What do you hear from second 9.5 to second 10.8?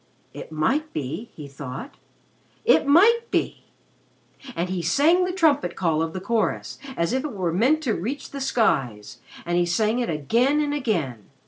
he sang it again and